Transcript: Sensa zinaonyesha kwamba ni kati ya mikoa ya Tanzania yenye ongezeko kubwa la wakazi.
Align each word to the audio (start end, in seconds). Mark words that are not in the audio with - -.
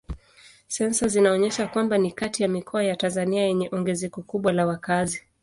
Sensa 0.67 1.07
zinaonyesha 1.07 1.67
kwamba 1.67 1.97
ni 1.97 2.11
kati 2.11 2.43
ya 2.43 2.49
mikoa 2.49 2.83
ya 2.83 2.95
Tanzania 2.95 3.43
yenye 3.43 3.69
ongezeko 3.71 4.21
kubwa 4.21 4.51
la 4.53 4.65
wakazi. 4.65 5.23